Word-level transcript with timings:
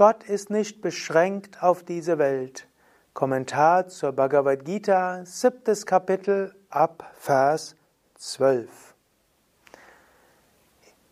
Gott 0.00 0.24
ist 0.24 0.48
nicht 0.48 0.80
beschränkt 0.80 1.62
auf 1.62 1.82
diese 1.82 2.16
Welt. 2.16 2.66
Kommentar 3.12 3.88
zur 3.88 4.12
Bhagavad 4.12 4.64
Gita, 4.64 5.26
siebtes 5.26 5.84
Kapitel 5.84 6.54
ab 6.70 7.04
Vers 7.18 7.76
12. 8.14 8.94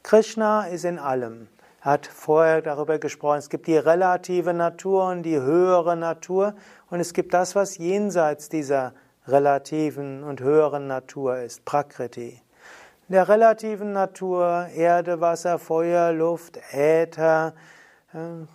Krishna 0.02 0.66
ist 0.66 0.86
in 0.86 0.97
allem 0.97 1.47
hat 1.84 2.08
vorher 2.08 2.62
darüber 2.62 2.98
gesprochen, 2.98 3.39
es 3.39 3.50
gibt 3.50 3.67
die 3.67 3.76
relative 3.76 4.53
Natur 4.53 5.09
und 5.09 5.23
die 5.23 5.36
höhere 5.36 5.98
Natur 5.98 6.56
und 6.89 7.02
es 7.02 7.14
gibt 7.14 7.34
das, 7.34 7.56
was 7.56 7.78
jenseits 7.78 8.48
dieser 8.48 8.94
relativen 9.28 10.23
und 10.23 10.39
höheren 10.39 10.88
Natur 10.88 11.39
ist, 11.39 11.66
Prakriti. 11.66 12.42
In 13.09 13.14
der 13.16 13.28
relativen 13.28 13.92
Natur 13.92 14.67
Erde, 14.73 15.20
Wasser, 15.20 15.59
Feuer, 15.59 16.14
Luft, 16.14 16.58
Äther, 16.72 17.54
äh, 18.14 18.45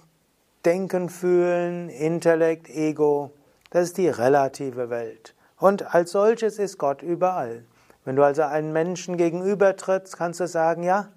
Denken, 0.65 1.11
Fühlen, 1.11 1.91
Intellekt, 1.91 2.71
Ego, 2.71 3.31
das 3.69 3.89
ist 3.89 3.99
die 3.99 4.09
relative 4.09 4.89
Welt. 4.89 5.34
Und 5.59 5.95
als 5.95 6.12
solches 6.12 6.59
ist 6.59 6.79
Gott 6.79 7.03
überall. 7.03 7.65
Wenn 8.06 8.17
du 8.17 8.23
also 8.23 8.43
einen 8.43 8.73
Menschen 8.73 9.19
gegenübertrittst, 9.19 10.17
kannst 10.17 10.41
du 10.41 10.49
sagen, 10.49 10.83
ja, 10.83 11.09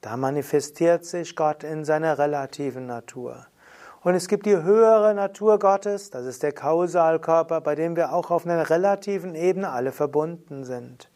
da 0.00 0.16
manifestiert 0.16 1.04
sich 1.04 1.36
Gott 1.36 1.64
in 1.64 1.84
seiner 1.84 2.18
relativen 2.18 2.86
Natur. 2.86 3.46
Und 4.02 4.14
es 4.14 4.28
gibt 4.28 4.46
die 4.46 4.62
höhere 4.62 5.14
Natur 5.14 5.58
Gottes, 5.58 6.10
das 6.10 6.26
ist 6.26 6.42
der 6.42 6.52
Kausalkörper, 6.52 7.60
bei 7.60 7.74
dem 7.74 7.96
wir 7.96 8.12
auch 8.12 8.30
auf 8.30 8.46
einer 8.46 8.70
relativen 8.70 9.34
Ebene 9.34 9.70
alle 9.70 9.90
verbunden 9.90 10.64
sind. 10.64 11.10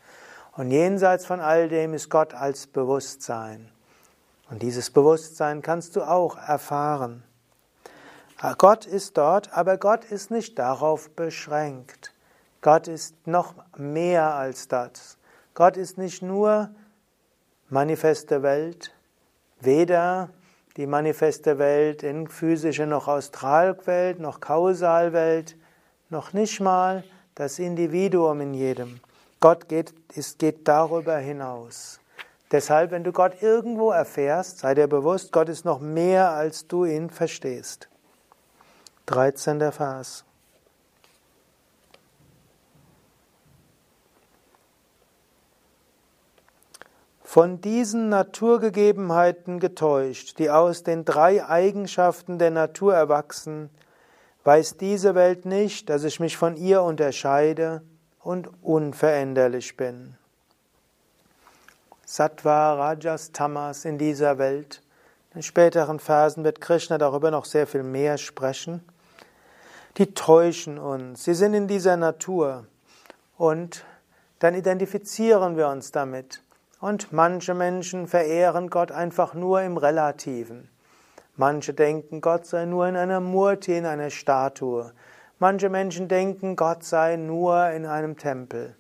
Und 0.56 0.71
jenseits 0.72 1.25
von 1.25 1.41
all 1.41 1.69
dem 1.69 1.94
ist 1.94 2.10
Gott 2.10 2.34
als 2.34 2.66
Bewusstsein. 2.66 3.71
Und 4.50 4.62
dieses 4.62 4.91
Bewusstsein 4.91 5.62
kannst 5.62 5.94
du 5.94 6.03
auch 6.03 6.37
erfahren. 6.37 7.22
Gott 8.59 8.87
ist 8.87 9.16
dort, 9.16 9.56
aber 9.56 9.77
Gott 9.77 10.04
ist 10.04 10.31
nicht 10.31 10.59
darauf 10.59 11.10
beschränkt. 11.10 12.12
Gott 12.62 12.88
ist 12.88 13.27
noch 13.27 13.54
mehr 13.77 14.34
als 14.34 14.66
das. 14.66 15.19
Gott 15.54 15.77
ist 15.77 15.99
nicht 15.99 16.22
nur 16.22 16.71
manifeste 17.70 18.42
Welt, 18.42 18.92
weder 19.60 20.31
die 20.76 20.86
manifeste 20.86 21.58
Welt 21.58 22.03
in 22.03 22.28
physische 22.28 22.86
noch 22.86 23.08
Australwelt, 23.08 24.20
noch 24.20 24.41
Kausalwelt, 24.41 25.56
noch 26.09 26.32
nicht 26.32 26.60
mal 26.60 27.04
das 27.34 27.59
Individuum 27.59 28.41
in 28.41 28.54
jedem. 28.54 29.00
Gott 29.41 29.69
geht, 29.69 29.94
ist, 30.14 30.38
geht 30.38 30.69
darüber 30.69 31.16
hinaus. 31.16 32.00
Deshalb, 32.53 32.91
wenn 32.91 33.04
du 33.04 33.12
Gott 33.12 33.42
irgendwo 33.42 33.92
erfährst, 33.92 34.59
sei 34.59 34.75
dir 34.75 34.88
bewusst, 34.88 35.32
Gott 35.32 35.48
ist 35.48 35.64
noch 35.64 35.80
mehr, 35.80 36.30
als 36.30 36.66
du 36.66 36.84
ihn 36.84 37.09
verstehst. 37.09 37.88
13. 39.06 39.72
Vers. 39.72 40.25
Von 47.32 47.60
diesen 47.60 48.08
Naturgegebenheiten 48.08 49.60
getäuscht, 49.60 50.41
die 50.41 50.50
aus 50.50 50.82
den 50.82 51.04
drei 51.04 51.46
Eigenschaften 51.46 52.41
der 52.41 52.50
Natur 52.50 52.92
erwachsen, 52.92 53.70
weiß 54.42 54.78
diese 54.78 55.14
Welt 55.14 55.44
nicht, 55.44 55.91
dass 55.91 56.02
ich 56.02 56.18
mich 56.18 56.36
von 56.36 56.56
ihr 56.56 56.82
unterscheide 56.82 57.82
und 58.18 58.50
unveränderlich 58.64 59.76
bin. 59.76 60.16
Sattva, 62.04 62.74
Rajas, 62.74 63.30
Tamas 63.30 63.84
in 63.84 63.97
dieser 63.97 64.38
Welt. 64.38 64.82
In 65.32 65.44
späteren 65.44 66.00
Versen 66.00 66.42
wird 66.42 66.60
Krishna 66.60 66.98
darüber 66.98 67.30
noch 67.30 67.44
sehr 67.44 67.68
viel 67.68 67.84
mehr 67.84 68.18
sprechen. 68.18 68.82
Die 69.98 70.14
täuschen 70.14 70.80
uns. 70.80 71.22
Sie 71.22 71.34
sind 71.34 71.54
in 71.54 71.68
dieser 71.68 71.97
Natur. 71.97 72.66
Und 73.38 73.84
dann 74.41 74.56
identifizieren 74.56 75.56
wir 75.56 75.68
uns 75.68 75.92
damit. 75.92 76.42
Und 76.80 77.12
manche 77.12 77.52
Menschen 77.52 78.06
verehren 78.06 78.70
Gott 78.70 78.91
einfach 78.91 79.34
nur 79.34 79.60
im 79.60 79.76
Relativen. 79.76 80.70
Manche 81.36 81.74
denken, 81.74 82.22
Gott 82.22 82.46
sei 82.46 82.64
nur 82.64 82.88
in 82.88 82.96
einer 82.96 83.20
Murti, 83.20 83.76
in 83.76 83.84
einer 83.84 84.08
Statue. 84.08 84.92
Manche 85.38 85.68
Menschen 85.68 86.08
denken, 86.08 86.56
Gott 86.56 86.82
sei 86.82 87.16
nur 87.16 87.68
in 87.68 87.84
einem 87.84 88.16
Tempel. 88.16 88.76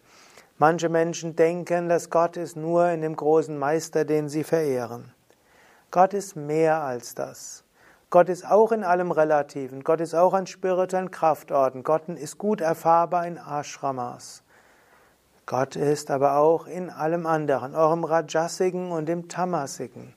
Manche 0.56 0.88
Menschen 0.88 1.36
denken, 1.36 1.90
dass 1.90 2.08
Gott 2.08 2.38
ist 2.38 2.56
nur 2.56 2.88
in 2.88 3.02
dem 3.02 3.16
großen 3.16 3.58
Meister, 3.58 4.06
den 4.06 4.30
sie 4.30 4.44
verehren. 4.44 5.12
Gott 5.90 6.14
ist 6.14 6.36
mehr 6.36 6.80
als 6.82 7.14
das. 7.14 7.64
Gott 8.08 8.30
ist 8.30 8.50
auch 8.50 8.72
in 8.72 8.82
allem 8.82 9.10
Relativen. 9.10 9.84
Gott 9.84 10.00
ist 10.00 10.14
auch 10.14 10.32
an 10.32 10.46
spirituellen 10.46 11.10
Kraftorten. 11.10 11.82
Gott 11.82 12.08
ist 12.08 12.38
gut 12.38 12.62
erfahrbar 12.62 13.26
in 13.26 13.38
Ashramas. 13.38 14.42
Gott 15.50 15.74
ist 15.74 16.12
aber 16.12 16.36
auch 16.36 16.68
in 16.68 16.90
allem 16.90 17.26
anderen, 17.26 17.74
auch 17.74 17.92
im 17.92 18.04
Rajasigen 18.04 18.92
und 18.92 19.08
im 19.08 19.28
Tamasigen. 19.28 20.14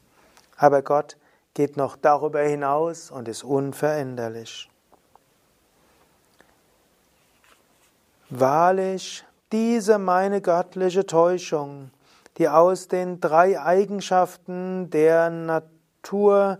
Aber 0.58 0.84
Gott 0.84 1.18
geht 1.56 1.76
noch 1.76 1.96
darüber 1.96 2.42
hinaus 2.42 3.10
und 3.10 3.28
ist 3.28 3.44
unveränderlich. 3.44 4.70
Wahrlich, 8.30 9.26
diese 9.52 9.98
meine 9.98 10.40
göttliche 10.40 11.08
Täuschung, 11.08 11.90
die 12.38 12.48
aus 12.48 12.88
den 12.88 13.20
drei 13.20 13.60
Eigenschaften 13.60 14.92
der 14.92 15.32
Natur 15.32 16.60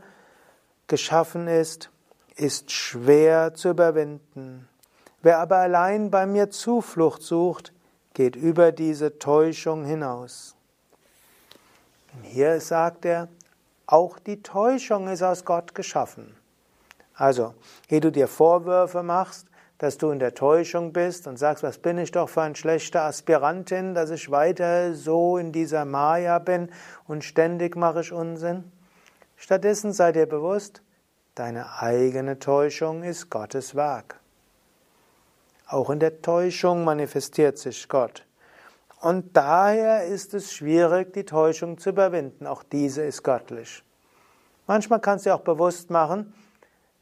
geschaffen 0.88 1.48
ist, 1.48 1.92
ist 2.38 2.72
schwer 2.72 3.54
zu 3.54 3.70
überwinden. 3.70 4.68
Wer 5.22 5.38
aber 5.38 5.58
allein 5.58 6.10
bei 6.10 6.26
mir 6.26 6.50
Zuflucht 6.50 7.22
sucht, 7.22 7.73
geht 8.14 8.36
über 8.36 8.72
diese 8.72 9.20
Täuschung 9.20 9.86
hinaus. 9.86 10.56
Und 12.14 12.24
hier 12.24 12.60
sagt 12.60 13.06
er, 13.06 13.28
auch 13.86 14.20
die 14.20 14.42
Täuschung 14.42 15.08
ist 15.08 15.24
aus 15.24 15.46
Gott 15.46 15.76
geschaffen. 15.76 16.36
Also, 17.16 17.54
ehe 17.90 18.02
du 18.02 18.12
dir 18.12 18.28
Vorwürfe 18.28 19.04
machst, 19.04 19.48
dass 19.78 19.98
du 19.98 20.12
in 20.12 20.20
der 20.20 20.34
Täuschung 20.34 20.94
bist 20.94 21.28
und 21.28 21.38
sagst, 21.38 21.64
was 21.64 21.78
bin 21.78 21.98
ich 21.98 22.12
doch 22.12 22.30
für 22.30 22.42
ein 22.42 22.56
schlechter 22.56 23.04
Aspirantin, 23.04 23.94
dass 23.94 24.12
ich 24.12 24.32
weiter 24.32 24.94
so 24.96 25.38
in 25.38 25.52
dieser 25.52 25.86
Maya 25.86 26.40
bin 26.40 26.70
und 27.06 27.24
ständig 27.24 27.76
mache 27.76 28.02
ich 28.02 28.14
Unsinn. 28.14 28.72
Stattdessen 29.36 29.92
sei 29.92 30.12
dir 30.12 30.26
bewusst, 30.26 30.82
deine 31.36 31.82
eigene 31.82 32.40
Täuschung 32.40 33.04
ist 33.04 33.30
Gottes 33.30 33.76
Werk. 33.76 34.23
Auch 35.74 35.90
in 35.90 35.98
der 35.98 36.22
Täuschung 36.22 36.84
manifestiert 36.84 37.58
sich 37.58 37.90
Gott. 37.90 38.28
Und 39.02 39.36
daher 39.36 40.06
ist 40.06 40.36
es 40.36 40.54
schwierig, 40.54 41.14
die 41.14 41.26
Täuschung 41.26 41.80
zu 41.80 41.90
überwinden. 41.90 42.46
Auch 42.46 42.62
diese 42.62 43.02
ist 43.02 43.24
göttlich. 43.24 43.84
Manchmal 44.68 45.00
kannst 45.00 45.26
du 45.26 45.32
dir 45.32 45.36
auch 45.36 45.42
bewusst 45.42 45.90
machen, 45.90 46.32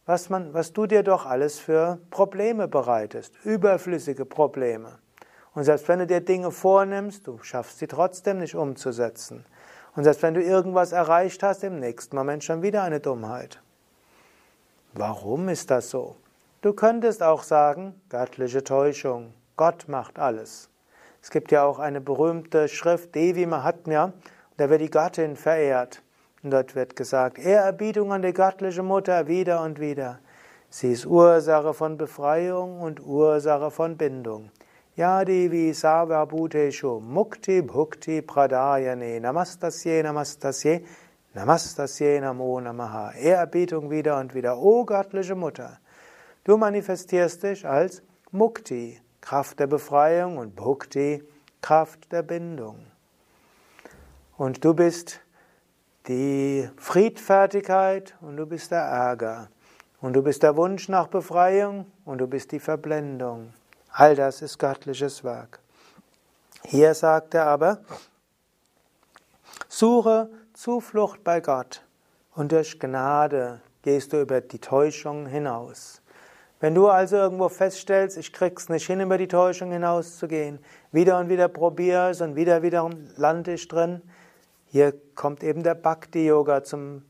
was, 0.05 0.29
man, 0.29 0.53
was 0.53 0.71
du 0.71 0.85
dir 0.85 1.03
doch 1.03 1.25
alles 1.25 1.59
für 1.59 1.99
Probleme 2.11 2.69
bereitest, 2.69 3.33
überflüssige 3.43 4.23
Probleme. 4.23 4.99
Und 5.53 5.65
selbst 5.65 5.89
wenn 5.89 5.99
du 5.99 6.07
dir 6.07 6.21
Dinge 6.21 6.49
vornimmst, 6.49 7.27
du 7.27 7.39
schaffst 7.43 7.79
sie 7.79 7.87
trotzdem 7.87 8.37
nicht 8.37 8.55
umzusetzen. 8.55 9.43
Und 9.97 10.05
selbst 10.05 10.23
wenn 10.23 10.33
du 10.33 10.41
irgendwas 10.41 10.93
erreicht 10.93 11.43
hast, 11.43 11.65
im 11.65 11.81
nächsten 11.81 12.15
Moment 12.15 12.45
schon 12.45 12.61
wieder 12.61 12.83
eine 12.83 13.01
Dummheit. 13.01 13.61
Warum 14.93 15.49
ist 15.49 15.69
das 15.69 15.89
so? 15.89 16.15
Du 16.61 16.73
könntest 16.73 17.23
auch 17.23 17.41
sagen, 17.41 17.99
göttliche 18.07 18.63
Täuschung, 18.63 19.33
Gott 19.57 19.87
macht 19.87 20.19
alles. 20.19 20.69
Es 21.19 21.31
gibt 21.31 21.51
ja 21.51 21.63
auch 21.63 21.79
eine 21.79 22.01
berühmte 22.01 22.67
Schrift, 22.67 23.15
Devi 23.15 23.47
Mahatmya, 23.47 24.13
da 24.57 24.69
wird 24.69 24.81
die 24.81 24.91
Gattin 24.91 25.35
verehrt. 25.35 26.03
Und 26.43 26.51
dort 26.51 26.75
wird 26.75 26.95
gesagt, 26.95 27.39
Ehrerbietung 27.39 28.13
an 28.13 28.21
die 28.21 28.31
göttliche 28.31 28.83
Mutter 28.83 29.25
wieder 29.25 29.63
und 29.63 29.79
wieder. 29.79 30.19
Sie 30.69 30.91
ist 30.91 31.07
Ursache 31.07 31.73
von 31.73 31.97
Befreiung 31.97 32.79
und 32.79 33.03
Ursache 33.03 33.71
von 33.71 33.97
Bindung. 33.97 34.51
Yadivi 34.95 35.73
Savabhuteshu 35.73 36.99
Mukti 36.99 37.63
Bhukti 37.63 38.21
Pradayane 38.21 39.19
Namastasye 39.19 40.03
Namastasye 40.03 40.85
Namastasye 41.33 42.21
Namo 42.21 42.61
Namaha. 42.61 43.13
Ehrerbietung 43.13 43.89
wieder 43.89 44.19
und 44.19 44.35
wieder. 44.35 44.59
O 44.59 44.85
göttliche 44.85 45.33
Mutter, 45.33 45.79
du 46.43 46.57
manifestierst 46.57 47.43
dich 47.43 47.67
als 47.67 48.01
Mukti, 48.31 48.99
Kraft 49.21 49.59
der 49.59 49.67
Befreiung 49.67 50.37
und 50.37 50.55
Bhukti, 50.55 51.23
Kraft 51.61 52.11
der 52.11 52.23
Bindung. 52.23 52.87
Und 54.37 54.65
du 54.65 54.73
bist 54.73 55.19
die 56.07 56.69
Friedfertigkeit 56.77 58.15
und 58.21 58.37
du 58.37 58.45
bist 58.45 58.71
der 58.71 58.81
Ärger. 58.81 59.49
Und 60.01 60.13
du 60.13 60.23
bist 60.23 60.41
der 60.41 60.57
Wunsch 60.57 60.89
nach 60.89 61.07
Befreiung 61.07 61.85
und 62.05 62.17
du 62.17 62.27
bist 62.27 62.51
die 62.51 62.59
Verblendung. 62.59 63.53
All 63.91 64.15
das 64.15 64.41
ist 64.41 64.57
göttliches 64.57 65.23
Werk. 65.23 65.59
Hier 66.63 66.93
sagt 66.95 67.35
er 67.35 67.45
aber, 67.45 67.81
suche 69.67 70.29
Zuflucht 70.53 71.23
bei 71.23 71.39
Gott 71.39 71.83
und 72.33 72.51
durch 72.51 72.79
Gnade 72.79 73.61
gehst 73.83 74.13
du 74.13 74.21
über 74.21 74.41
die 74.41 74.59
Täuschung 74.59 75.27
hinaus. 75.27 76.00
Wenn 76.61 76.75
du 76.75 76.89
also 76.89 77.15
irgendwo 77.15 77.49
feststellst, 77.49 78.17
ich 78.17 78.31
krieg's 78.31 78.69
nicht 78.69 78.85
hin, 78.85 79.01
über 79.01 79.17
die 79.17 79.27
Täuschung 79.27 79.71
hinauszugehen, 79.71 80.59
wieder 80.91 81.17
und 81.17 81.27
wieder 81.27 81.47
probierst 81.47 82.21
und 82.21 82.35
wieder 82.35 82.61
wieder 82.61 82.87
lande 83.17 83.55
ich 83.55 83.67
drin, 83.67 84.03
hier 84.67 84.93
kommt 85.15 85.43
eben 85.43 85.63
der 85.63 85.73
Bhakti-Yoga 85.73 86.63
zum, 86.63 87.03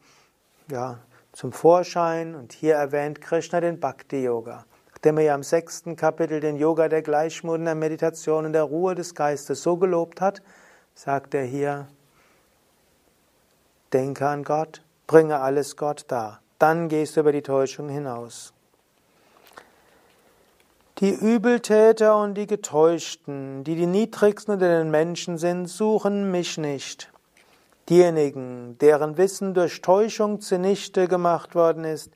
ja, 0.69 1.00
zum 1.33 1.51
Vorschein 1.51 2.33
und 2.33 2.53
hier 2.53 2.75
erwähnt 2.75 3.19
Krishna 3.19 3.59
den 3.59 3.81
Bhakti-Yoga. 3.81 4.65
Nachdem 4.92 5.18
er 5.18 5.24
ja 5.25 5.36
im 5.36 5.44
sechsten 5.44 5.98
Kapitel 5.98 6.39
den 6.39 6.56
Yoga 6.56 6.88
der 6.88 7.01
Gleichmut 7.01 7.59
und 7.59 7.65
der 7.65 7.75
Meditation 7.75 8.45
und 8.45 8.53
der 8.53 8.63
Ruhe 8.63 8.95
des 8.95 9.15
Geistes 9.15 9.62
so 9.62 9.75
gelobt 9.75 10.21
hat, 10.21 10.42
sagt 10.95 11.33
er 11.33 11.44
hier, 11.44 11.89
denke 13.92 14.25
an 14.25 14.45
Gott, 14.45 14.81
bringe 15.07 15.42
alles 15.42 15.75
Gott 15.75 16.06
dar, 16.07 16.42
dann 16.57 16.88
gehst 16.88 17.18
du 17.18 17.19
über 17.19 17.33
die 17.33 17.42
Täuschung 17.42 17.89
hinaus. 17.89 18.53
Die 21.01 21.15
Übeltäter 21.15 22.15
und 22.15 22.36
die 22.36 22.45
Getäuschten, 22.45 23.63
die 23.63 23.75
die 23.75 23.88
niedrigsten 23.88 24.53
unter 24.53 24.68
den 24.68 24.92
Menschen 24.92 25.39
sind, 25.39 25.65
suchen 25.65 26.30
mich 26.30 26.59
nicht. 26.59 27.12
Diejenigen, 27.89 28.77
deren 28.77 29.18
Wissen 29.18 29.56
durch 29.56 29.81
Täuschung 29.81 30.42
zunichte 30.42 31.07
gemacht 31.07 31.56
worden 31.56 31.86
ist, 31.86 32.12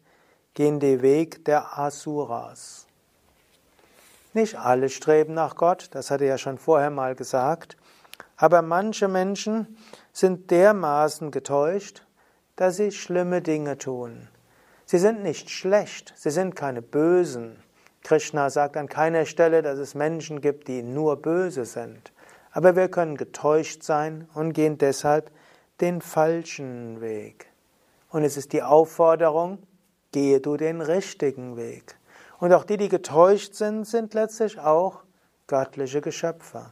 gehen 0.54 0.80
den 0.80 1.02
Weg 1.02 1.44
der 1.46 1.80
Asuras. 1.80 2.86
Nicht 4.36 4.56
alle 4.56 4.90
streben 4.90 5.34
nach 5.34 5.56
Gott, 5.56 5.88
das 5.90 6.12
hatte 6.12 6.26
er 6.26 6.32
ja 6.32 6.38
schon 6.38 6.60
vorher 6.60 6.92
mal 6.92 7.16
gesagt, 7.16 7.78
aber 8.38 8.62
manche 8.62 9.08
Menschen 9.08 9.78
sind 10.14 10.52
dermaßen 10.52 11.32
getäuscht, 11.32 12.06
dass 12.56 12.76
sie 12.76 12.92
schlimme 12.92 13.42
Dinge 13.42 13.80
tun. 13.80 14.28
Sie 14.86 15.00
sind 15.00 15.24
nicht 15.24 15.50
schlecht, 15.50 16.14
sie 16.16 16.30
sind 16.30 16.56
keine 16.56 16.84
Bösen. 16.84 17.65
Krishna 18.06 18.52
sagt 18.52 18.78
an 18.78 18.88
keiner 18.88 19.26
Stelle, 19.26 19.64
dass 19.64 19.80
es 19.80 19.96
Menschen 19.96 20.40
gibt, 20.40 20.68
die 20.68 20.84
nur 20.84 21.16
böse 21.18 21.66
sind. 21.66 22.14
Aber 22.52 22.76
wir 22.76 22.88
können 22.88 23.18
getäuscht 23.18 23.82
sein 23.82 24.30
und 24.36 24.54
gehen 24.54 24.78
deshalb 24.78 25.32
den 25.82 26.02
falschen 26.02 27.02
Weg. 27.02 27.48
Und 28.12 28.24
es 28.24 28.38
ist 28.38 28.54
die 28.54 28.62
Aufforderung, 28.62 29.58
gehe 30.12 30.40
du 30.40 30.56
den 30.56 30.82
richtigen 30.82 31.58
Weg. 31.58 31.98
Und 32.40 32.54
auch 32.54 32.64
die, 32.64 32.78
die 32.78 32.90
getäuscht 32.90 33.56
sind, 33.56 33.86
sind 33.86 34.14
letztlich 34.14 34.60
auch 34.60 35.02
göttliche 35.48 36.00
Geschöpfe. 36.00 36.72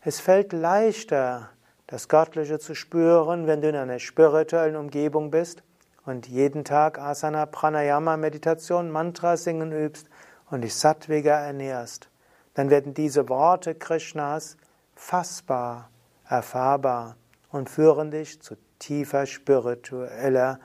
Es 0.00 0.18
fällt 0.18 0.52
leichter, 0.52 1.50
das 1.86 2.08
Göttliche 2.08 2.58
zu 2.58 2.74
spüren, 2.74 3.46
wenn 3.46 3.60
du 3.60 3.68
in 3.68 3.76
einer 3.76 4.00
spirituellen 4.00 4.74
Umgebung 4.74 5.30
bist 5.30 5.62
und 6.04 6.26
jeden 6.26 6.64
Tag 6.64 6.98
Asana, 6.98 7.46
Pranayama, 7.46 8.16
Meditation, 8.16 8.90
Mantra 8.90 9.36
singen 9.36 9.70
übst 9.70 10.08
und 10.50 10.62
dich 10.62 10.74
sattwiger 10.74 11.34
ernährst. 11.34 12.08
Dann 12.54 12.70
werden 12.70 12.92
diese 12.92 13.28
Worte 13.28 13.76
Krishnas 13.76 14.56
fassbar, 15.00 15.90
erfahrbar 16.28 17.16
und 17.50 17.70
führen 17.70 18.10
dich 18.10 18.40
zu 18.42 18.56
tiefer 18.78 19.26
spiritueller 19.26 20.60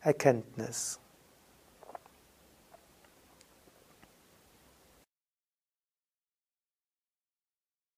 Erkenntnis. 0.00 0.98